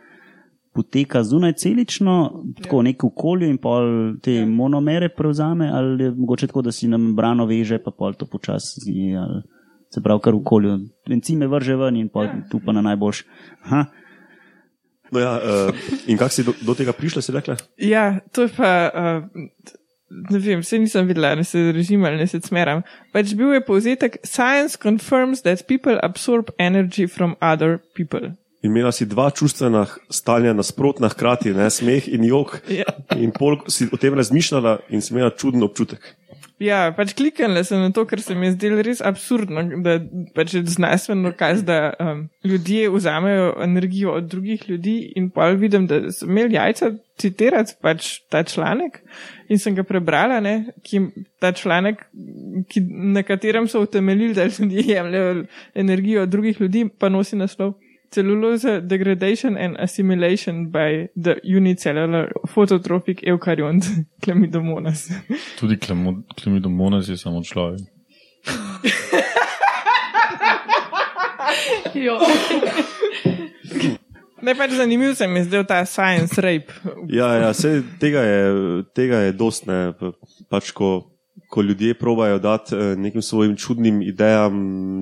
[0.77, 2.15] poteka zunaj celično,
[2.63, 3.87] tako nek okolje in pol
[4.23, 8.27] te monomere prevzame, ali je mogoče tako, da si na membrano veže, pa pol to
[8.29, 9.41] počasi, ali
[9.95, 10.75] se pravi kar v okolju.
[11.17, 13.23] Encime vrže ven in pol tu pa na najboljš.
[13.65, 13.87] Aha,
[15.11, 15.75] No, ja, uh,
[16.07, 17.57] in kako si do, do tega prišla, si rekla?
[17.79, 19.23] Ja, to je pa, uh,
[20.11, 22.83] ne vem, vse nisem videla, ne se držim ali ne se smeram.
[23.13, 28.37] Pač bil je povzetek: Science confirms that people absorb energy from other people.
[28.67, 32.59] In imela si dva čustvena stanja nasprotna, hkrati ne, smeh in jok.
[32.73, 32.91] Ja.
[33.15, 36.03] In pol si o tem razmišljala in si imela čuden občutek.
[36.57, 39.99] Ja, pač kliknila sem na to, ker se mi je zdelo res absurdno, da
[40.35, 45.85] pač je znanstveno dokaz, da um, ljudje vzamejo energijo od drugih ljudi in pa vidim,
[45.87, 49.03] da so imeli jajca citirati pač ta članek
[49.53, 51.03] in sem ga prebrala, ne, ki,
[51.45, 52.07] ta članek,
[52.73, 52.83] ki,
[53.15, 57.77] na katerem so utemeljili, da ljudje jemljajo energijo od drugih ljudi, pa nosi naslov.
[58.17, 63.81] Cellulose degradation and assimilation by the unicellular phototrophic eukaryon
[64.25, 65.09] Chlamydomonas.
[65.61, 65.77] Tudi
[66.43, 67.81] klamidomonas je samo človek.
[71.95, 72.19] Jo.
[74.43, 76.73] Ne, pač zanimiv se mi je zdel ta science rape.
[77.09, 78.43] Ja, ja se, tega, je,
[78.95, 80.13] tega je dost, ne, pa-
[80.53, 81.09] pač ko,
[81.51, 84.55] ko ljudje probajo dati eh, nekim svojim čudnim idejam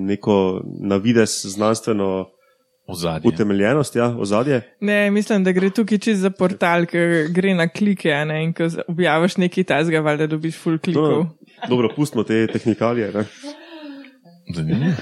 [0.07, 2.29] neko navides znanstveno
[2.87, 3.27] Ozadje.
[3.27, 4.61] utemeljenost, ja, ozadje.
[4.79, 6.97] Ne, mislim, da gre tukaj čez za portal, ki
[7.33, 11.23] gre na klike, a ne, in ko objaviš nekaj tazga, valjda dobiš full klikov.
[11.23, 11.29] No,
[11.69, 13.11] dobro, pustimo te tehnikalije.
[13.13, 13.25] Ne.
[14.55, 14.93] Zanimivo.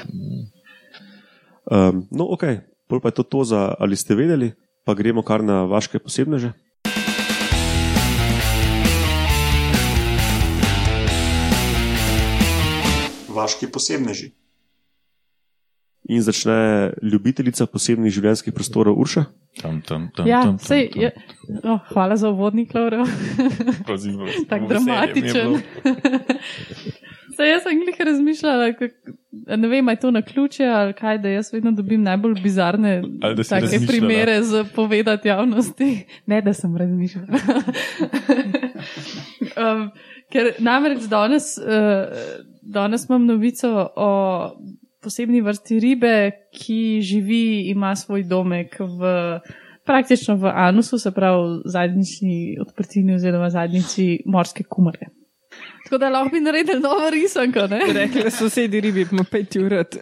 [1.72, 2.44] Um, no, ok,
[2.88, 6.52] pol pa je to to za ali ste vedeli, pa gremo kar na vaše posebneže.
[13.28, 14.32] Vaški posebneži.
[16.10, 19.24] In začne ljubiteljica posebnih življenjskih prostorov Urša.
[19.62, 21.02] Tam, tam, tam, Ja, tam, tam, sej, tam.
[21.02, 21.12] je,
[21.64, 23.06] oh, hvala za uvodnik, Laura.
[24.50, 25.56] Tako dramatičen.
[27.38, 28.92] Saj jaz sem glih razmišljala, kak,
[29.58, 33.02] ne vem, je to na ključe ali kaj, da jaz vedno dobim najbolj bizarne
[33.50, 36.06] take primere za povedati javnosti.
[36.26, 37.28] Ne, da sem razmišljala.
[39.58, 39.90] um,
[40.30, 44.12] ker namreč danes, uh, danes imam novico o
[45.04, 46.16] posebni vrsti ribe,
[46.56, 49.14] ki živi, ima svoj domek v.
[49.84, 55.10] Praktično v anusu, se pravi v zadnjični odprtini oziroma zadnjici morske kumare.
[55.84, 57.60] Tako da lahko bi naredili novo risanko?
[57.94, 59.96] Rekli so sosedi ribi, pa peti urat.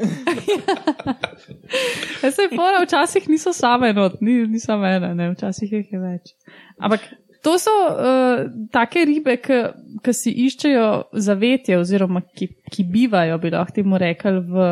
[2.23, 5.99] Jaz se fora včasih niso same not, ni, ni samo ena, ne, včasih jih je
[5.99, 6.35] več.
[6.79, 6.99] Ampak
[7.43, 13.79] to so uh, take ribe, ki si iščejo zavetje oziroma ki, ki bivajo, bi lahko
[13.79, 14.67] temu rekli, v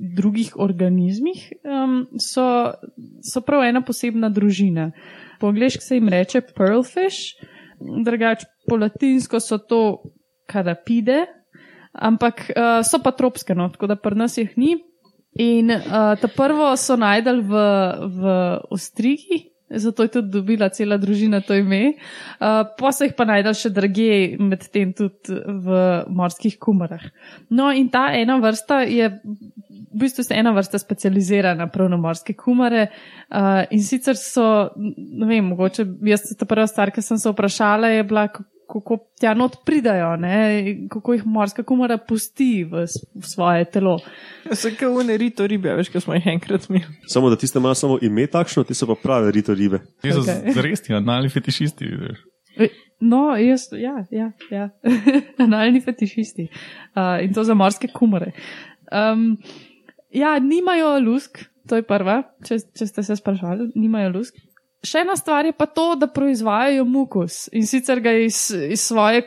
[0.00, 2.44] drugih organizmih, um, so,
[3.22, 4.90] so prav ena posebna družina.
[5.40, 7.36] Po angliški se jim reče pearlfish,
[7.80, 9.82] drugače po latinsko so to
[10.48, 11.26] karapide,
[11.92, 14.78] ampak uh, so pa tropske, no, tako da pri nas jih ni.
[15.40, 17.60] In uh, ta prvo so najdel v,
[18.16, 18.32] v
[18.74, 21.94] Ostrigi, zato je tudi dobila cela družina to ime.
[22.40, 24.10] Uh, pa so jih pa najdel še druge,
[24.42, 25.80] medtem tudi v
[26.10, 27.04] morskih kumarah.
[27.50, 29.10] No, in ta ena vrsta je.
[29.90, 35.26] V bistvu je ena vrsta specializirana prav na morske kumare uh, in sicer so, ne
[35.26, 38.28] vem, mogoče jaz ta prva stvar, ki sem se vprašala, je bila,
[38.72, 40.88] kako tja not pridajo, ne?
[40.90, 43.98] kako jih morska kumara pusti v, v svoje telo.
[44.48, 47.00] Kot une rito ribe, veš, ko smo jih enkrat imeli.
[47.10, 49.82] Samo da tiste imajo samo ime takšno, ti so pa prave rito ribe.
[50.02, 50.54] Ti so Okej.
[50.54, 50.62] okay.
[50.68, 51.90] res ti analni fetišisti.
[51.90, 52.24] vidiš.
[52.58, 52.68] E,
[53.00, 54.68] No, jaz, ja, ja, ja.
[55.46, 56.50] analni fetišisti.
[56.92, 58.34] Uh, in to za morske kumare.
[58.92, 59.38] Um,
[60.12, 64.36] ja, nimajo lusk, to je prva, če, če ste se sprašvali, nimajo lusk.
[64.80, 69.26] Še ena stvar je pa to, da proizvajajo mukus in sicer ga iz, iz svoje,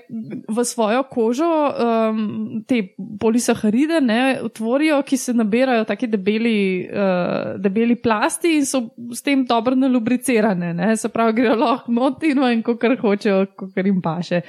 [0.49, 2.23] v svojo kožo um,
[2.65, 2.79] te
[3.21, 6.55] polisaharide ne, utvorijo, ki se nabirajo taki debeli,
[6.89, 8.81] uh, debeli plasti in so
[9.13, 10.71] s tem dobro nalubricirane.
[10.73, 10.95] Ne.
[10.97, 14.41] Se pravi, grejo lahko not in kar hočejo, kar jim paše.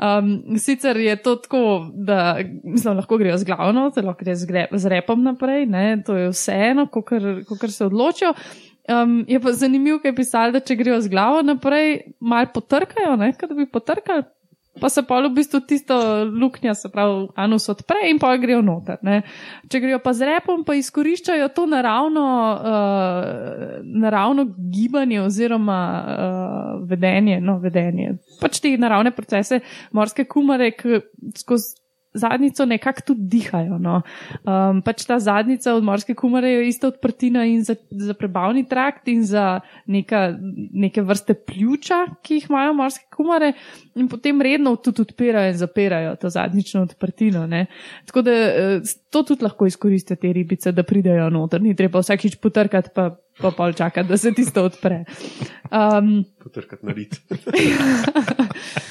[0.00, 4.64] Um, sicer je to tako, da mislim, lahko grejo z glavno, lahko grejo z, gre,
[4.72, 8.32] z repom naprej, ne, to je vseeno, kar se odločijo.
[8.88, 13.16] Um, je pa zanimivo, kaj je pisalo, da če grejo z glavo naprej, malo potrkajo,
[13.18, 14.22] ne, kot da bi potrkali,
[14.80, 19.00] pa se pa v bistvu tisto luknja, se pravi, anus odpre in pa grejo noter.
[19.02, 19.22] Ne.
[19.72, 27.40] Če grejo pa z repom, pa izkoriščajo to naravno, uh, naravno gibanje oziroma uh, vedenje,
[27.40, 28.18] no, vedenje.
[28.40, 29.62] Pač te naravne procese
[29.96, 31.00] morske kumare, ki
[31.40, 31.74] skozi
[32.16, 33.78] zadnico nekako tudi dihajo.
[33.78, 34.00] No.
[34.44, 39.08] Um, pač ta zadnica od morske kumare je ista odprtina in za, za prebavni trakt
[39.12, 40.36] in za neka,
[40.72, 43.52] neke vrste pljuča, ki jih imajo morske kumare
[43.94, 47.46] in potem redno tudi odpirajo in zapirajo to zadnično odprtino.
[47.46, 47.66] Ne.
[48.06, 51.62] Tako da eh, to tudi lahko izkoristijo te ribice, da pridejo noter.
[51.62, 53.14] Ni treba vsakič potrkati pa.
[53.40, 55.04] Pa pol čakati, da se tisto odpre.
[55.68, 57.20] Um, Potrkati na rit.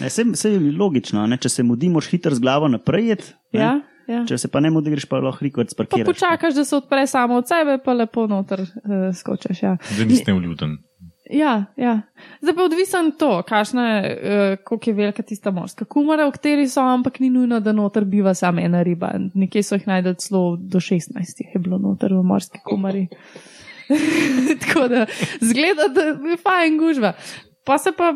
[0.02, 1.38] Ne, se, se je logično, ne?
[1.42, 3.08] če se mudi, moraš hitro z glavo naprej.
[3.08, 3.24] Jet,
[3.56, 3.70] ja,
[4.08, 4.24] ja.
[4.28, 6.06] Če se pa ne mudi, greš pa lahko rikot Pa sparkiraš.
[6.10, 9.64] počakaš, da se odpre samo od sebe, pa lepo noter uh, skočiš.
[9.64, 9.78] Ja.
[9.98, 10.76] Da nisi nevljuden.
[11.34, 11.96] Ja, ja.
[12.42, 16.68] Zdaj pa odvisen to, kakšna je, uh, koliko je velika tista morska kumara, v kateri
[16.70, 19.16] so, ampak ni nujno, da noter biva samo ena riba.
[19.34, 23.08] Nekje so jih najdel celo do 16, je bilo noter v morski kumari.
[24.62, 25.06] Tako da
[25.42, 27.14] zgleda, da je fajn gužva.
[27.66, 28.14] Pa se pa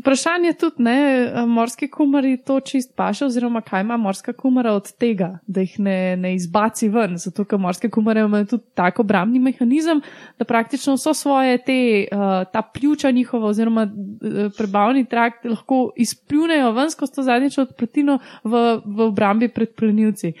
[0.00, 5.38] vprašanje tudi, ne, morski kumari to čist paše, oziroma kaj ima morska kumara od tega,
[5.46, 10.00] da jih ne, ne izbaci ven, zato ker morske kumare imajo tudi tako obrambni mehanizem,
[10.38, 16.72] da praktično vso svoje te, uh, ta pljuča njihova oziroma uh, prebavni trakt lahko izpljunejo
[16.72, 20.32] ven skozi to zadnjičo odprtino v, v obrambi pred plenilci.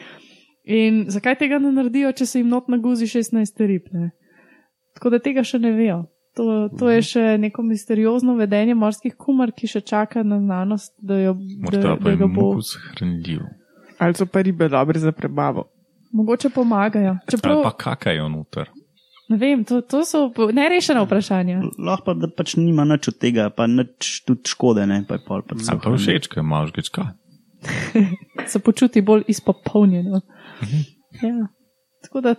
[0.64, 3.92] In zakaj tega ne naredijo, če se jim not naguzi 16 rib?
[3.92, 4.14] Ne?
[4.94, 6.00] Tako da tega še ne vejo.
[6.34, 11.14] To, to je še neko misteriozno vedenje morskih kumar, ki še čaka na znanost, da,
[11.20, 12.46] jo, da, Morda pa da je ga bo.
[12.48, 13.44] mukus hranljiv.
[13.98, 15.68] Ali so pa ribe dobre za prebavo?
[16.12, 17.12] Mogoče pomagajo.
[17.12, 18.70] Ali Čeprav, pa kakajo noter.
[19.28, 21.60] ne vem, to, to so po- nerešena vprašanja.
[21.80, 25.22] Lahko pa, da pač nima nič od tega, pa nič tudi škode, ne, pa je
[25.24, 27.06] pol pač Ali pa všeč, ker imaš gečka.
[28.44, 30.20] Se počuti bolj izpopolnjeno.
[31.22, 31.46] Ja.
[32.02, 32.34] Tako da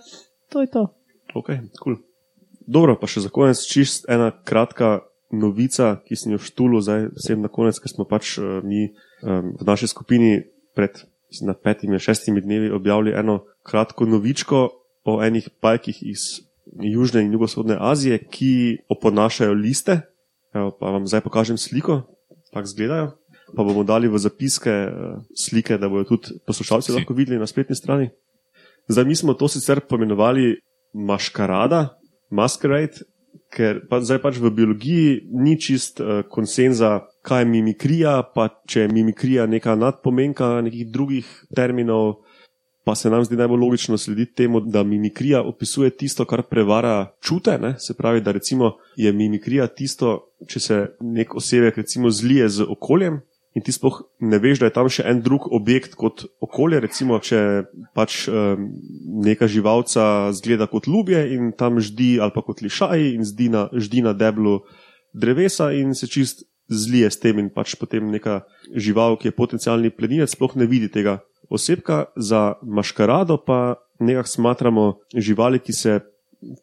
[0.52, 0.84] to je to.
[1.34, 1.96] Ok, cool.
[2.67, 7.41] Dobro, pa še za konec čist ena kratka novica, ki sem jo štulu, zdaj vsem
[7.41, 8.89] na konec, ker smo pač uh, mi
[9.21, 10.45] um, v naši skupini
[10.78, 10.97] pred
[11.30, 14.69] mislim, petimi, šestimi dnevi objavili eno kratko novičko
[15.06, 16.45] o enih pajkih iz
[16.82, 20.01] Južne in Jugoshodne Azije, ki oponašajo liste.
[20.56, 22.01] Evo, pa vam zdaj pokažem sliko,
[22.54, 23.12] tako izgledajo.
[23.56, 26.95] Pa bomo dali v zapiske uh, slike, da bodo tudi poslušalci Si.
[26.97, 28.10] lahko videli na spletni strani.
[28.89, 30.58] Zdaj, mi smo to sicer pomenovali
[30.93, 31.97] maškarada,
[32.36, 33.06] masquerade,
[33.56, 38.86] ker pa zdaj pač v biologiji ni čist uh, konsenza, kaj je mimikrija, pa če
[38.86, 42.26] je mimikrija neka nadpomenka nekih drugih terminov,
[42.86, 47.58] pa se nam zdi najbolj logično slediti temu, da mimikrija opisuje tisto, kar prevara čute,
[47.58, 47.74] ne?
[47.80, 53.21] se pravi, da recimo je mimikrija tisto, če se nek osebek recimo zlije z okoljem,
[53.56, 56.82] in ti sploh ne veš, da je tam še en drug objekt kot okolje.
[56.84, 57.39] Recimo, če
[57.96, 58.68] pač um,
[59.24, 63.70] neka živalca zgleda kot ljubje in tam ždi, ali pa kot lišaj in ždi na,
[63.72, 64.60] ždi na deblu
[65.15, 68.44] drevesa in se čist zlije s tem, in pač potem neka
[68.76, 72.10] žival, ki je potencialni plenilec, sploh ne vidi tega osebka.
[72.20, 76.02] Za maškarado pa nekako smatramo živali, ki se.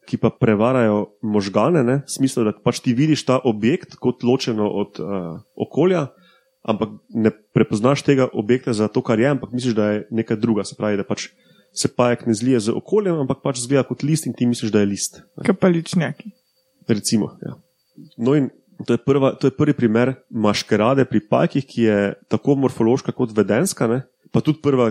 [0.07, 1.95] Ki pa prevarajo možgane, ne?
[2.07, 6.13] v smislu, da pač ti vidiš ta objekt kot ločeno od uh, okolja,
[6.63, 10.65] ampak ne prepoznaš tega objekta za to, kar je, ampak misliš, da je nekaj druga.
[10.65, 11.29] Se pravi, da pač
[11.75, 14.83] se pajek ne zlije z okoljem, ampak pač zgleda kot list in ti misliš, da
[14.83, 15.23] je list.
[15.45, 16.33] Kapaličnjaki.
[16.89, 17.33] Recimo.
[17.43, 17.57] Ja.
[18.17, 18.51] No, in
[18.87, 21.99] to je, prva, to je prvi primer maškarade pri pajkih, ki je
[22.33, 24.03] tako morfološka kot vedenska, ne?
[24.33, 24.91] pa tudi prva,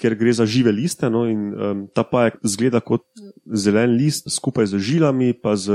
[0.00, 1.08] ker gre za žive liste.
[1.12, 3.04] No, in um, ta pajek zgleda kot
[3.46, 5.74] zelen list skupaj z žilami, pa z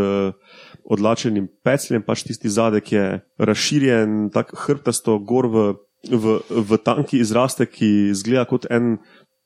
[0.85, 3.05] odlačenim pecljem, pač tisti zadek je
[3.41, 5.65] razširjen, tako hrbtasto gor v,
[6.09, 8.97] v, v tanki izraste, ki zgleda kot en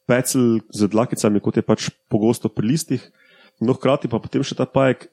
[0.10, 3.04] pecel z dlakicami, kot je pač pogosto pri listih.
[3.62, 5.10] No, hkrati pa potem še ta pajek,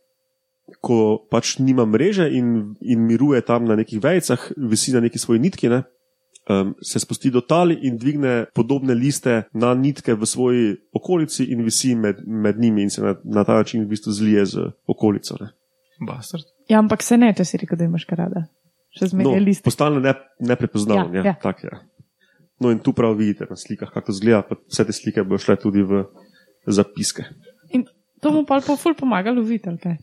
[0.83, 5.43] ko pač nima mreže in, in miruje tam na nekih vejicah, visi na neki svoji
[5.43, 5.85] nitki, ne,
[6.51, 11.65] um, se spusti do tali in dvigne podobne liste na nitke v svoji okolici in
[11.65, 15.37] visi med, med njimi in se na, na ta način v bistvu zlije z okolico.
[15.41, 15.49] Ne.
[16.07, 16.45] Bastard.
[16.69, 18.47] Ja, ampak se ne, če si rekel, da imaš karada.
[18.97, 19.65] Še zmeraj No, je list.
[19.65, 21.15] postane ne, neprepoznaven.
[21.15, 21.31] Ja, Ja, ja.
[21.31, 21.41] ja.
[21.43, 21.71] Tak je.
[22.61, 24.43] No, in tu prav vidite na slikah, kako to zgleda.
[24.43, 26.05] pa Vse te slike bodo šle tudi v
[26.67, 27.25] zapiske.
[27.77, 27.85] In
[28.21, 29.97] to mu pa ful pomaga loviti, ali kaj?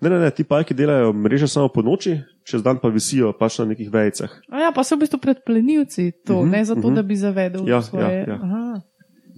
[0.00, 3.58] Ne, ne, ne, ti pajki delajo mreže samo po noči, čez dan pa visijo pač
[3.58, 4.32] na nekih vejicah.
[4.48, 6.94] A ja, pa so v bistvu pred plenilci to, Mhm, ne zato, mhm.
[6.94, 8.24] da bi zavedel Ja, svoje.
[8.24, 8.38] ja, ja.
[8.38, 8.80] Aha.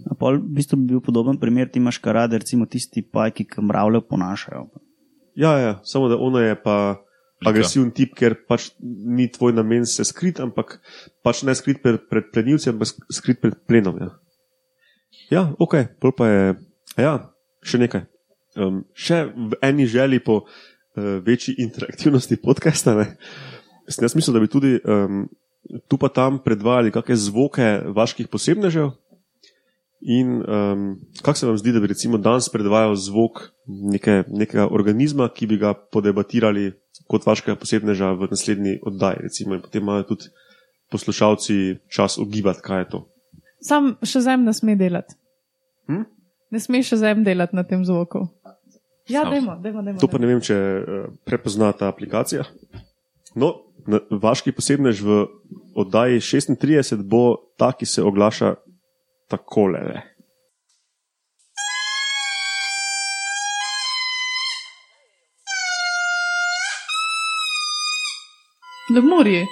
[0.07, 3.59] A pol, v bistvu bi bil podoben primer, ti imaš karade, recimo tisti pajki, ki
[3.61, 4.63] mravlje ponašajo.
[5.35, 7.03] Ja, ja, samo da ona je pa
[7.41, 10.79] agresiven tip, ker pač ni tvoj namen se skrit, ampak
[11.21, 13.95] pač ne skrit pred, pred plenilci, ampak sk- skrit pred plenom.
[13.97, 14.11] Ja,
[15.31, 16.43] ja ok, pol pa je,
[16.97, 18.07] ja, še nekaj.
[18.59, 20.49] Um, še v eni želji po uh,
[21.23, 22.97] večji interaktivnosti podcasta.
[22.99, 23.13] Ne?
[23.89, 25.29] Sem jaz mislil, da bi tudi um,
[25.89, 28.91] tu pa tam predvajali kakšne zvoke vaških posebnežev.
[30.01, 30.83] In um,
[31.23, 35.59] kako se vam zdi, da bi recimo danes predvajal zvok neke, nekega organizma, ki bi
[35.59, 36.71] ga podebatirali
[37.11, 40.31] kot vaškega posebneža v naslednji oddaji, recimo, in potem imajo tudi
[40.91, 41.55] poslušalci
[41.91, 43.01] čas ogibati, kaj je to.
[43.65, 45.19] Sam še zem ne sme delati.
[45.91, 46.07] Hm?
[46.55, 48.29] Ne smeš še zem delati na tem zvoku.
[49.09, 50.01] Ja, dajmo, dajmo, dajmo.
[50.01, 52.45] To pa ne vem, če uh, prepozna ta aplikacija.
[53.39, 53.55] No,
[53.89, 55.23] na, vaški posebnež v
[55.81, 58.55] oddaji 36 bo ta, ki se oglaša
[59.33, 59.81] takole.
[59.89, 60.05] Ne?
[68.93, 69.47] Lemurji.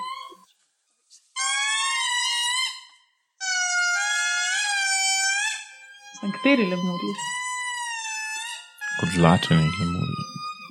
[6.20, 7.16] Sem kateri lemurji?
[8.98, 10.22] Odlačeni lemuri.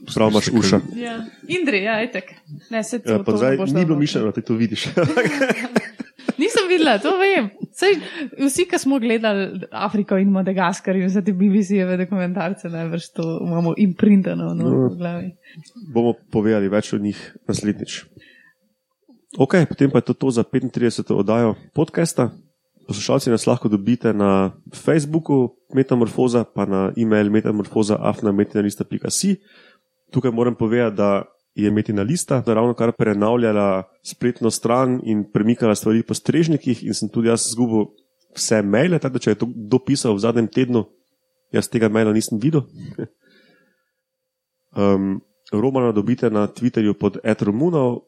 [0.07, 0.79] Prav imaš uša.
[0.95, 1.15] Ja.
[1.49, 2.33] Indri, ja, etek.
[2.69, 3.99] Ne, se Ja, to, zdaj boš ni bilo noter.
[3.99, 4.85] mišljeno, da ti to vidiš.
[6.37, 7.49] Nisem videla, to vem.
[7.71, 7.97] Sej,
[8.39, 13.73] vsi, ki smo gledali Afriko in Madagaskar in vse te BBC-jeve dokumentarce, najbrž to imamo
[13.77, 14.89] imprintano no, No.
[14.89, 15.31] v glavi.
[15.89, 18.03] bomo povedali več o njih naslednjič.
[19.37, 21.13] Ok, potem pa je to, to za 35.
[21.13, 22.29] oddajo podcasta.
[22.87, 29.35] Poslušalci nas lahko dobite na Facebooku Metamorfoza, pa na e-mail metamorfoza.afnametinalista.si.
[30.11, 31.23] Tukaj moram povedati, da
[31.55, 37.09] je Metina lista ravno kar prenavljala spletno stran in premikala stvari po strežnikih, in sem
[37.09, 37.85] tudi jaz izgubil
[38.35, 40.83] vse maile, tako da če je to dopisal v zadnjem tednu,
[41.55, 42.61] jaz tega maila nisem videl.
[44.75, 45.21] Um,
[45.53, 48.01] Romana dobite na Twitterju pod @romunov,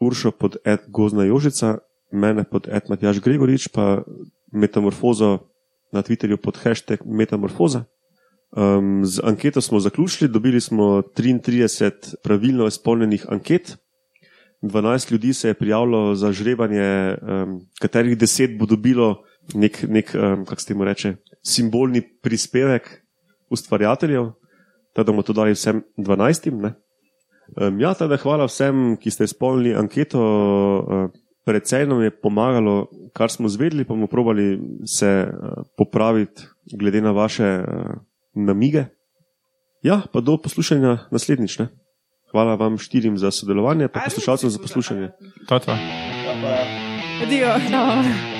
[0.00, 0.56] Uršo pod
[0.88, 1.78] @gozna jožica,
[2.14, 4.02] mene pod @matjaš Gregorič, pa
[4.52, 5.38] metamorfozo
[5.92, 7.84] na Twitterju pod hashtag metamorfoza.
[8.54, 13.76] Um, z anketo smo zaključili, dobili smo 33 pravilno izpolnjenih anket.
[14.62, 19.22] 12 ljudi se je prijavilo za žrebanje, um, katerih 10 bo dobilo
[19.54, 23.02] nek, nek um, kako se temu reče, simbolni prispevek
[23.50, 24.30] ustvarjateljev,
[24.92, 26.50] tako da bomo to dali vsem 12.
[26.62, 26.74] Ne?
[27.60, 30.20] Um, ja, teda hvala vsem, ki ste izpolnili anketo.
[30.88, 37.00] Uh, Predvsej nam je pomagalo, kar smo zvedeli, pa bomo probali se uh, popraviti, glede
[37.00, 38.00] na vaše uh,
[38.34, 38.84] namige.
[39.82, 41.58] Ja, pa do poslušanja naslednjič.
[41.58, 41.68] Ne?
[42.32, 45.10] Hvala vam štirim za sodelovanje, pa poslušalcem za poslušanje.
[45.48, 45.76] To je to.
[47.22, 48.33] Adijo.